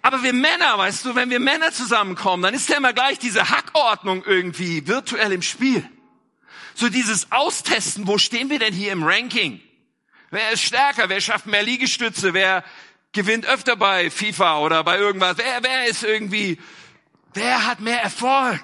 [0.01, 3.49] Aber wir Männer, weißt du, wenn wir Männer zusammenkommen, dann ist ja immer gleich diese
[3.49, 5.87] Hackordnung irgendwie virtuell im Spiel.
[6.73, 9.59] So dieses Austesten, wo stehen wir denn hier im Ranking?
[10.31, 11.09] Wer ist stärker?
[11.09, 12.33] Wer schafft mehr Liegestütze?
[12.33, 12.63] Wer
[13.11, 15.37] gewinnt öfter bei FIFA oder bei irgendwas?
[15.37, 16.59] Wer, wer ist irgendwie
[17.33, 18.63] Wer hat mehr Erfolg?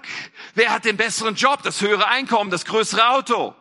[0.56, 3.54] Wer hat den besseren Job, das höhere Einkommen, das größere Auto?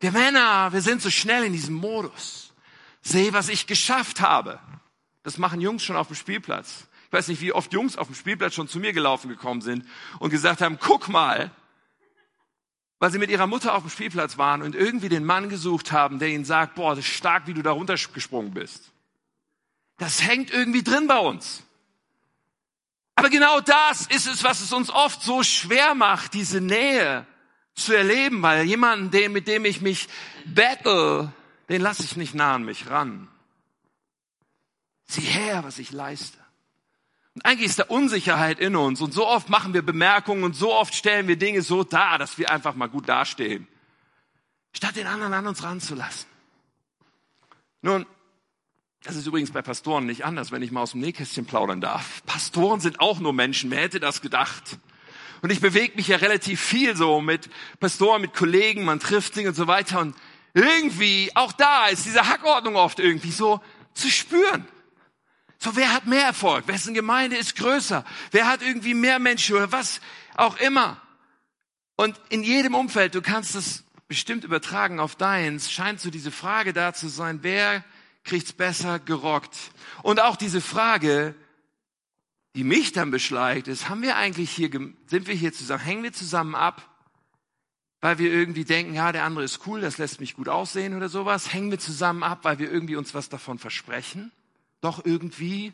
[0.00, 2.54] Wir Männer, wir sind so schnell in diesem Modus.
[3.02, 4.58] Seh, was ich geschafft habe.
[5.26, 6.86] Das machen Jungs schon auf dem Spielplatz.
[7.08, 9.84] Ich weiß nicht, wie oft Jungs auf dem Spielplatz schon zu mir gelaufen gekommen sind
[10.20, 11.50] und gesagt haben, guck mal,
[13.00, 16.20] weil sie mit ihrer Mutter auf dem Spielplatz waren und irgendwie den Mann gesucht haben,
[16.20, 18.92] der ihnen sagt, boah, das ist stark, wie du da runtergesprungen bist.
[19.98, 21.64] Das hängt irgendwie drin bei uns.
[23.16, 27.26] Aber genau das ist es, was es uns oft so schwer macht, diese Nähe
[27.74, 30.06] zu erleben, weil jemanden, mit dem ich mich
[30.44, 31.32] battle,
[31.68, 33.26] den lasse ich nicht nah an mich ran.
[35.06, 36.38] Sieh her, was ich leiste.
[37.34, 40.74] Und eigentlich ist da Unsicherheit in uns und so oft machen wir Bemerkungen und so
[40.74, 43.68] oft stellen wir Dinge so dar, dass wir einfach mal gut dastehen,
[44.72, 46.28] statt den anderen an uns ranzulassen.
[47.82, 48.06] Nun,
[49.02, 52.24] das ist übrigens bei Pastoren nicht anders, wenn ich mal aus dem Nähkästchen plaudern darf.
[52.24, 54.78] Pastoren sind auch nur Menschen, wer hätte das gedacht?
[55.42, 59.46] Und ich bewege mich ja relativ viel so mit Pastoren, mit Kollegen, man trifft sich
[59.46, 60.00] und so weiter.
[60.00, 60.16] Und
[60.54, 63.60] irgendwie, auch da ist diese Hackordnung oft irgendwie so
[63.92, 64.66] zu spüren.
[65.58, 66.68] So, wer hat mehr Erfolg?
[66.68, 68.04] Wessen Gemeinde ist größer?
[68.30, 70.00] Wer hat irgendwie mehr Menschen oder was
[70.34, 71.00] auch immer?
[71.96, 76.72] Und in jedem Umfeld, du kannst es bestimmt übertragen auf deins, scheint so diese Frage
[76.72, 77.84] da zu sein, wer
[78.22, 79.56] kriegt's besser gerockt?
[80.02, 81.34] Und auch diese Frage,
[82.54, 86.12] die mich dann beschleicht, ist, haben wir eigentlich hier, sind wir hier zusammen, hängen wir
[86.12, 86.88] zusammen ab,
[88.00, 91.08] weil wir irgendwie denken, ja, der andere ist cool, das lässt mich gut aussehen oder
[91.08, 91.52] sowas?
[91.52, 94.32] Hängen wir zusammen ab, weil wir irgendwie uns was davon versprechen?
[94.80, 95.72] Doch irgendwie?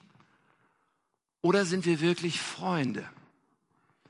[1.40, 3.08] Oder sind wir wirklich Freunde?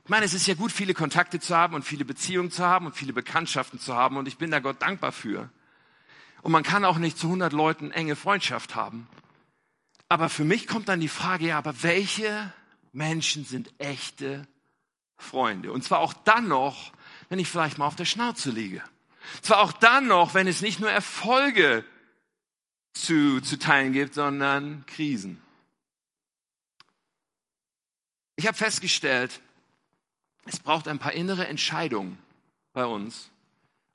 [0.03, 2.85] Ich meine, es ist ja gut, viele Kontakte zu haben und viele Beziehungen zu haben
[2.85, 5.49] und viele Bekanntschaften zu haben und ich bin da Gott dankbar für.
[6.41, 9.07] Und man kann auch nicht zu 100 Leuten enge Freundschaft haben.
[10.09, 12.53] Aber für mich kommt dann die Frage, ja, aber welche
[12.91, 14.45] Menschen sind echte
[15.17, 15.71] Freunde?
[15.71, 16.91] Und zwar auch dann noch,
[17.29, 18.83] wenn ich vielleicht mal auf der Schnauze liege.
[19.41, 21.85] Zwar auch dann noch, wenn es nicht nur Erfolge
[22.93, 25.41] zu, zu teilen gibt, sondern Krisen.
[28.35, 29.41] Ich habe festgestellt,
[30.45, 32.17] es braucht ein paar innere Entscheidungen
[32.73, 33.29] bei uns,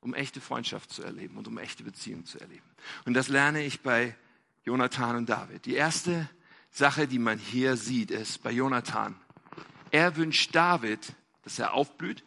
[0.00, 2.64] um echte Freundschaft zu erleben und um echte Beziehung zu erleben.
[3.04, 4.16] Und das lerne ich bei
[4.64, 5.66] Jonathan und David.
[5.66, 6.28] Die erste
[6.70, 9.16] Sache, die man hier sieht, ist bei Jonathan.
[9.90, 12.22] Er wünscht David, dass er aufblüht.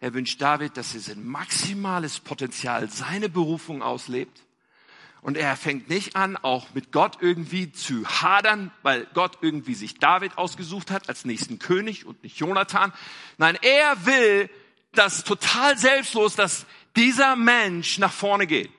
[0.00, 4.42] Er wünscht David, dass er sein maximales Potenzial, seine Berufung auslebt.
[5.22, 9.94] Und er fängt nicht an, auch mit Gott irgendwie zu hadern, weil Gott irgendwie sich
[9.98, 12.92] David ausgesucht hat als nächsten König und nicht Jonathan.
[13.38, 14.50] Nein, er will
[14.90, 18.70] das total selbstlos, dass dieser Mensch nach vorne geht.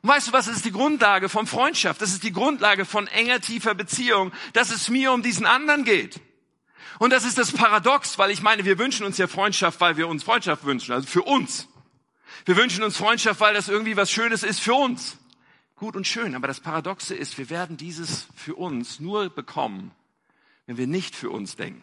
[0.00, 3.40] Und weißt du was, ist die Grundlage von Freundschaft, das ist die Grundlage von enger,
[3.40, 6.18] tiefer Beziehung, dass es mir um diesen anderen geht.
[6.98, 10.08] Und das ist das Paradox, weil ich meine, wir wünschen uns ja Freundschaft, weil wir
[10.08, 11.68] uns Freundschaft wünschen, also für uns.
[12.46, 15.18] Wir wünschen uns Freundschaft, weil das irgendwie was Schönes ist für uns.
[15.76, 19.92] Gut und schön, aber das Paradoxe ist, wir werden dieses für uns nur bekommen,
[20.66, 21.82] wenn wir nicht für uns denken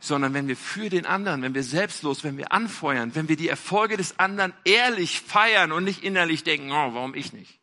[0.00, 3.48] sondern wenn wir für den anderen, wenn wir selbstlos, wenn wir anfeuern, wenn wir die
[3.48, 7.60] Erfolge des anderen ehrlich feiern und nicht innerlich denken, oh, warum ich nicht?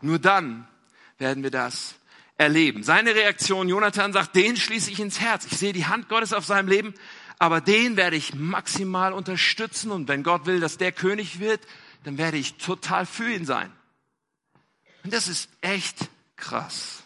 [0.00, 0.66] Nur dann
[1.18, 1.94] werden wir das
[2.38, 2.82] erleben.
[2.82, 5.44] Seine Reaktion, Jonathan sagt, den schließe ich ins Herz.
[5.44, 6.94] Ich sehe die Hand Gottes auf seinem Leben,
[7.38, 11.60] aber den werde ich maximal unterstützen und wenn Gott will, dass der König wird,
[12.04, 13.70] dann werde ich total für ihn sein.
[15.04, 17.02] Und das ist echt krass.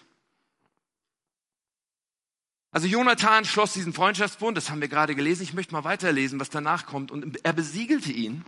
[2.71, 5.43] Also Jonathan schloss diesen Freundschaftsbund, das haben wir gerade gelesen.
[5.43, 7.11] Ich möchte mal weiterlesen, was danach kommt.
[7.11, 8.45] Und er besiegelte ihn,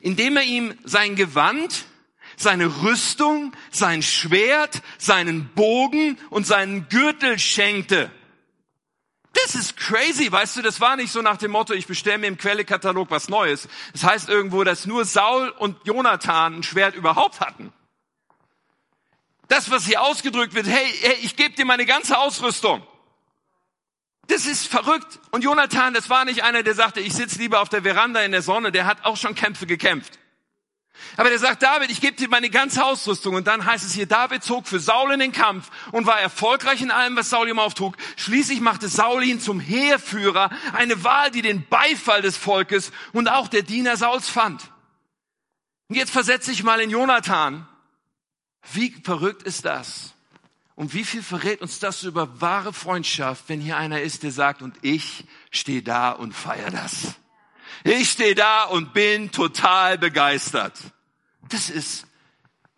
[0.00, 1.84] indem er ihm sein Gewand,
[2.36, 8.10] seine Rüstung, sein Schwert, seinen Bogen und seinen Gürtel schenkte.
[9.34, 12.26] Das ist crazy, weißt du, das war nicht so nach dem Motto, ich bestelle mir
[12.26, 13.68] im Quellekatalog was Neues.
[13.92, 17.72] Das heißt irgendwo, dass nur Saul und Jonathan ein Schwert überhaupt hatten
[19.52, 22.82] das, was hier ausgedrückt wird, hey, hey ich gebe dir meine ganze Ausrüstung.
[24.26, 25.20] Das ist verrückt.
[25.30, 28.32] Und Jonathan, das war nicht einer, der sagte, ich sitze lieber auf der Veranda in
[28.32, 30.18] der Sonne, der hat auch schon Kämpfe gekämpft.
[31.18, 33.34] Aber der sagt, David, ich gebe dir meine ganze Ausrüstung.
[33.34, 36.80] Und dann heißt es hier, David zog für Saul in den Kampf und war erfolgreich
[36.80, 37.96] in allem, was Saul ihm auftrug.
[38.16, 43.48] Schließlich machte Saul ihn zum Heerführer, eine Wahl, die den Beifall des Volkes und auch
[43.48, 44.62] der Diener Sauls fand.
[45.88, 47.68] Und jetzt versetze ich mal in Jonathan.
[48.72, 50.14] Wie verrückt ist das?
[50.74, 54.62] Und wie viel verrät uns das über wahre Freundschaft, wenn hier einer ist, der sagt,
[54.62, 57.14] und ich stehe da und feier das.
[57.84, 60.78] Ich stehe da und bin total begeistert.
[61.48, 62.06] Das ist,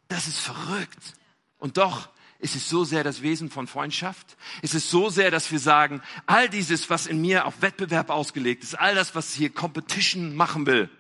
[0.08, 1.14] das ist verrückt.
[1.58, 2.08] Und doch
[2.44, 4.36] Ist es so sehr das Wesen von Freundschaft?
[4.60, 8.62] Ist es so sehr, dass wir sagen, all dieses, was in mir auf Wettbewerb ausgelegt
[8.62, 10.90] ist, all das, was hier Competition machen will,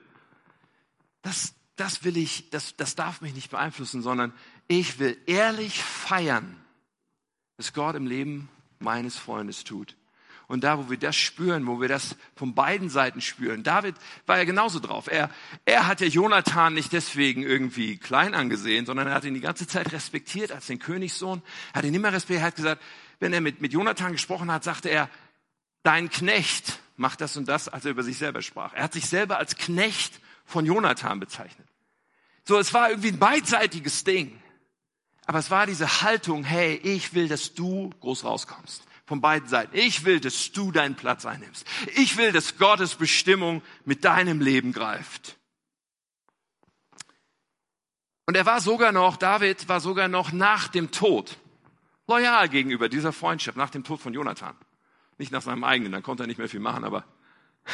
[1.20, 4.32] das, das will ich, das, das darf mich nicht beeinflussen, sondern
[4.68, 6.56] ich will ehrlich feiern,
[7.56, 8.48] was Gott im Leben
[8.78, 9.96] meines Freundes tut.
[10.46, 13.94] Und da, wo wir das spüren, wo wir das von beiden Seiten spüren, David
[14.26, 15.06] war ja genauso drauf.
[15.10, 15.30] Er,
[15.64, 19.66] er hat ja Jonathan nicht deswegen irgendwie klein angesehen, sondern er hat ihn die ganze
[19.66, 21.42] Zeit respektiert als den Königssohn.
[21.72, 22.82] Hat ihn immer respektiert, er hat gesagt,
[23.20, 25.08] wenn er mit, mit Jonathan gesprochen hat, sagte er,
[25.82, 28.74] dein Knecht macht das und das, als er über sich selber sprach.
[28.74, 31.66] Er hat sich selber als Knecht von Jonathan bezeichnet.
[32.46, 34.38] So, es war irgendwie ein beidseitiges Ding.
[35.26, 38.82] Aber es war diese Haltung, hey, ich will, dass du groß rauskommst.
[39.06, 39.76] Von beiden Seiten.
[39.76, 41.66] Ich will, dass du deinen Platz einnimmst.
[41.96, 45.36] Ich will, dass Gottes Bestimmung mit deinem Leben greift.
[48.26, 51.36] Und er war sogar noch, David war sogar noch nach dem Tod
[52.06, 54.56] loyal gegenüber dieser Freundschaft, nach dem Tod von Jonathan.
[55.18, 57.04] Nicht nach seinem eigenen, dann konnte er nicht mehr viel machen, aber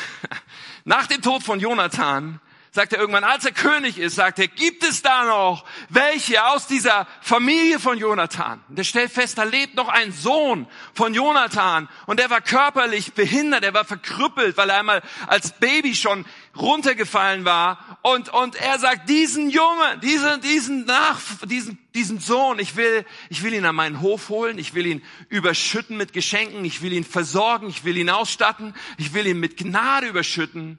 [0.84, 2.40] nach dem Tod von Jonathan
[2.72, 6.68] sagt er irgendwann, als er König ist, sagt er, gibt es da noch welche aus
[6.68, 8.62] dieser Familie von Jonathan?
[8.68, 11.88] Und er stellt fest, da lebt noch ein Sohn von Jonathan.
[12.06, 16.24] Und der war körperlich behindert, er war verkrüppelt, weil er einmal als Baby schon
[16.56, 17.98] runtergefallen war.
[18.02, 23.42] Und, und er sagt, diesen Jungen, diesen, diesen Nach, diesen, diesen Sohn, ich will, ich
[23.42, 27.04] will ihn an meinen Hof holen, ich will ihn überschütten mit Geschenken, ich will ihn
[27.04, 30.78] versorgen, ich will ihn ausstatten, ich will ihn mit Gnade überschütten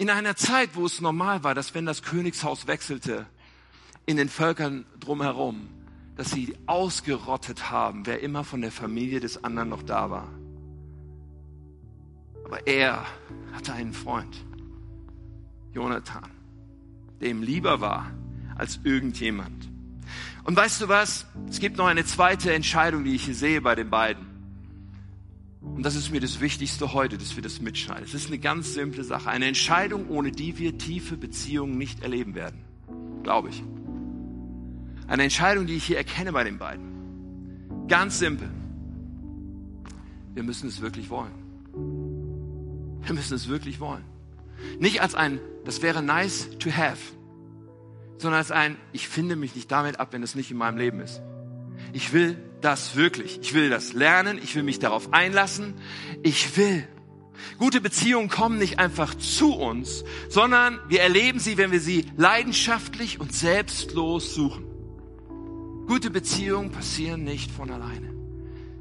[0.00, 3.26] in einer Zeit, wo es normal war, dass wenn das Königshaus wechselte,
[4.06, 5.68] in den Völkern drumherum,
[6.16, 10.28] dass sie ausgerottet haben, wer immer von der Familie des anderen noch da war.
[12.46, 13.04] Aber er
[13.52, 14.42] hatte einen Freund,
[15.74, 16.30] Jonathan,
[17.20, 18.10] der ihm lieber war
[18.56, 19.68] als irgendjemand.
[20.44, 21.26] Und weißt du was?
[21.50, 24.29] Es gibt noch eine zweite Entscheidung, die ich hier sehe bei den beiden.
[25.60, 28.04] Und das ist mir das Wichtigste heute, dass wir das mitschneiden.
[28.04, 29.28] Es ist eine ganz simple Sache.
[29.28, 32.60] Eine Entscheidung, ohne die wir tiefe Beziehungen nicht erleben werden.
[33.22, 33.62] Glaube ich.
[35.06, 37.86] Eine Entscheidung, die ich hier erkenne bei den beiden.
[37.88, 38.48] Ganz simpel.
[40.34, 41.32] Wir müssen es wirklich wollen.
[43.02, 44.04] Wir müssen es wirklich wollen.
[44.78, 46.98] Nicht als ein, das wäre nice to have,
[48.18, 51.00] sondern als ein, ich finde mich nicht damit ab, wenn es nicht in meinem Leben
[51.00, 51.20] ist.
[51.92, 53.40] Ich will das wirklich.
[53.42, 54.38] Ich will das lernen.
[54.42, 55.74] Ich will mich darauf einlassen.
[56.22, 56.86] Ich will.
[57.58, 63.20] Gute Beziehungen kommen nicht einfach zu uns, sondern wir erleben sie, wenn wir sie leidenschaftlich
[63.20, 64.64] und selbstlos suchen.
[65.86, 68.14] Gute Beziehungen passieren nicht von alleine.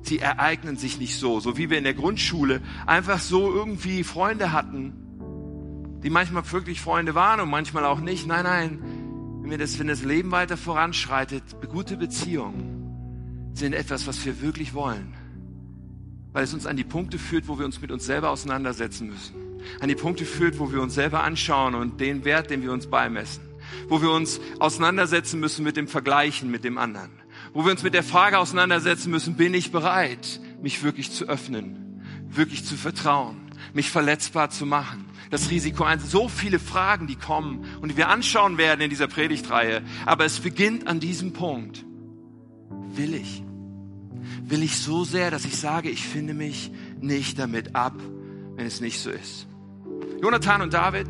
[0.02, 4.52] Sie ereignen sich nicht so, so wie wir in der Grundschule einfach so irgendwie Freunde
[4.52, 8.28] hatten, die manchmal wirklich Freunde waren und manchmal auch nicht.
[8.28, 8.80] Nein, nein,
[9.42, 12.79] wenn, wir das, wenn das Leben weiter voranschreitet, gute Beziehungen
[13.54, 15.14] sind etwas, was wir wirklich wollen.
[16.32, 19.36] Weil es uns an die Punkte führt, wo wir uns mit uns selber auseinandersetzen müssen.
[19.80, 22.88] An die Punkte führt, wo wir uns selber anschauen und den Wert, den wir uns
[22.88, 23.44] beimessen.
[23.88, 27.12] Wo wir uns auseinandersetzen müssen mit dem Vergleichen mit dem anderen.
[27.54, 32.04] Wo wir uns mit der Frage auseinandersetzen müssen, bin ich bereit, mich wirklich zu öffnen,
[32.30, 33.38] wirklich zu vertrauen,
[33.74, 35.06] mich verletzbar zu machen.
[35.30, 39.08] Das Risiko eins, so viele Fragen, die kommen und die wir anschauen werden in dieser
[39.08, 39.84] Predigtreihe.
[40.06, 41.86] Aber es beginnt an diesem Punkt.
[42.96, 43.44] Will ich?
[44.44, 47.96] Will ich so sehr, dass ich sage, ich finde mich nicht damit ab,
[48.56, 49.48] wenn es nicht so ist.
[50.22, 51.08] Jonathan und David,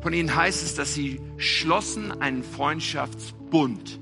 [0.00, 4.00] von ihnen heißt es, dass sie schlossen einen Freundschaftsbund.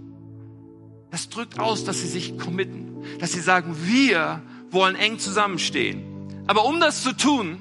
[1.11, 6.03] Das drückt aus, dass sie sich committen, dass sie sagen, wir wollen eng zusammenstehen.
[6.47, 7.59] Aber um das zu tun,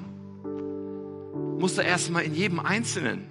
[1.58, 3.26] muss da erstmal in jedem Einzelnen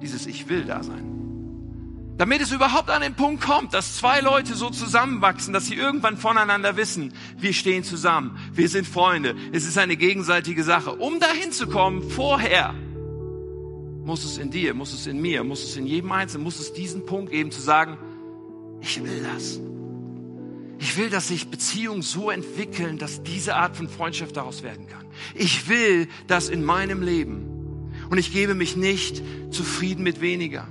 [0.00, 1.25] dieses Ich will da sein.
[2.18, 6.16] Damit es überhaupt an den Punkt kommt, dass zwei Leute so zusammenwachsen, dass sie irgendwann
[6.16, 10.94] voneinander wissen, wir stehen zusammen, wir sind Freunde, es ist eine gegenseitige Sache.
[10.94, 12.74] Um dahin zu kommen, vorher
[14.06, 16.72] muss es in dir, muss es in mir, muss es in jedem Einzelnen, muss es
[16.72, 17.98] diesen Punkt geben, zu sagen,
[18.80, 19.60] ich will das.
[20.78, 25.04] Ich will, dass sich Beziehungen so entwickeln, dass diese Art von Freundschaft daraus werden kann.
[25.34, 27.92] Ich will das in meinem Leben.
[28.08, 30.68] Und ich gebe mich nicht zufrieden mit weniger.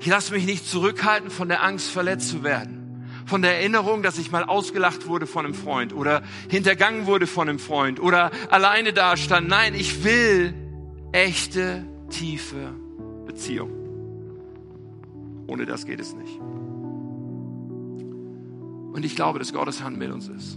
[0.00, 3.06] Ich lasse mich nicht zurückhalten von der Angst, verletzt zu werden.
[3.24, 7.48] Von der Erinnerung, dass ich mal ausgelacht wurde von einem Freund oder hintergangen wurde von
[7.48, 9.48] einem Freund oder alleine dastand.
[9.48, 10.54] Nein, ich will
[11.12, 12.72] echte, tiefe
[13.26, 13.72] Beziehung.
[15.48, 16.38] Ohne das geht es nicht.
[18.92, 20.56] Und ich glaube, dass Gottes Hand mit uns ist.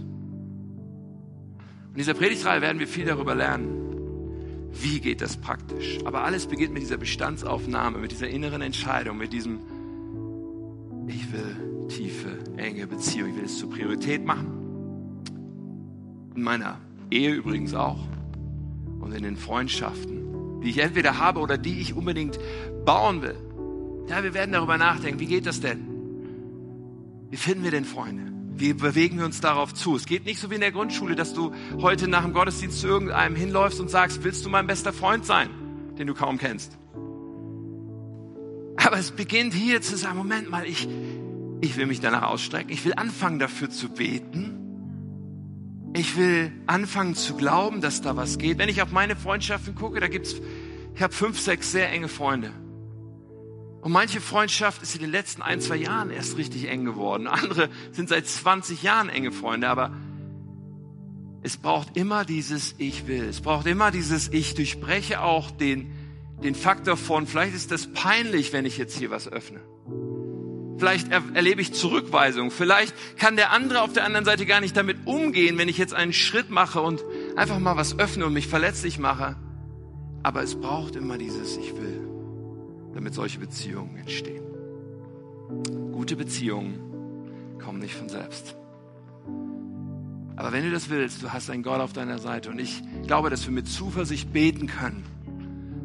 [1.90, 3.89] In dieser Predigtreihe werden wir viel darüber lernen.
[4.72, 5.98] Wie geht das praktisch?
[6.04, 9.58] Aber alles beginnt mit dieser Bestandsaufnahme, mit dieser inneren Entscheidung, mit diesem
[11.08, 13.30] Ich will tiefe, enge Beziehung.
[13.30, 14.46] Ich will es zur Priorität machen.
[16.34, 16.78] In meiner
[17.10, 17.98] Ehe übrigens auch.
[19.00, 22.38] Und in den Freundschaften, die ich entweder habe oder die ich unbedingt
[22.84, 23.36] bauen will.
[24.08, 25.86] Ja, wir werden darüber nachdenken, wie geht das denn?
[27.30, 28.39] Wie finden wir denn Freunde?
[28.60, 29.96] Wie bewegen wir uns darauf zu?
[29.96, 32.88] Es geht nicht so wie in der Grundschule, dass du heute nach dem Gottesdienst zu
[32.88, 35.48] irgendeinem hinläufst und sagst, willst du mein bester Freund sein,
[35.98, 36.76] den du kaum kennst?
[38.76, 40.86] Aber es beginnt hier zu sagen, Moment mal, ich,
[41.62, 42.70] ich will mich danach ausstrecken.
[42.70, 44.58] Ich will anfangen dafür zu beten.
[45.94, 48.58] Ich will anfangen zu glauben, dass da was geht.
[48.58, 50.34] Wenn ich auf meine Freundschaften gucke, da gibt's,
[50.94, 52.52] ich habe fünf, sechs sehr enge Freunde.
[53.80, 57.26] Und manche Freundschaft ist in den letzten ein, zwei Jahren erst richtig eng geworden.
[57.26, 59.92] Andere sind seit 20 Jahren enge Freunde, aber
[61.42, 63.24] es braucht immer dieses Ich will.
[63.24, 65.90] Es braucht immer dieses Ich durchbreche auch den,
[66.42, 69.60] den Faktor von, vielleicht ist das peinlich, wenn ich jetzt hier was öffne.
[70.76, 72.50] Vielleicht er, erlebe ich Zurückweisung.
[72.50, 75.94] Vielleicht kann der andere auf der anderen Seite gar nicht damit umgehen, wenn ich jetzt
[75.94, 77.02] einen Schritt mache und
[77.36, 79.36] einfach mal was öffne und mich verletzlich mache.
[80.22, 81.99] Aber es braucht immer dieses Ich will
[82.94, 84.42] damit solche Beziehungen entstehen.
[85.92, 86.78] Gute Beziehungen
[87.58, 88.56] kommen nicht von selbst.
[90.36, 93.28] Aber wenn du das willst, du hast einen Gott auf deiner Seite und ich glaube,
[93.28, 95.04] dass wir mit Zuversicht beten können,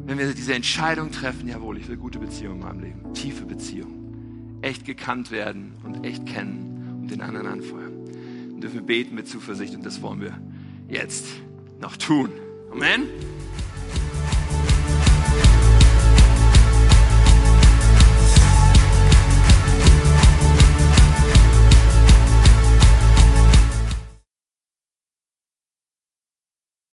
[0.06, 4.58] wenn wir diese Entscheidung treffen, jawohl, ich will gute Beziehungen in meinem Leben, tiefe Beziehungen,
[4.62, 7.92] echt gekannt werden und echt kennen und den anderen anfeuern.
[8.52, 10.38] Dann dürfen wir beten mit Zuversicht und das wollen wir
[10.88, 11.26] jetzt
[11.80, 12.30] noch tun.
[12.72, 13.02] Amen.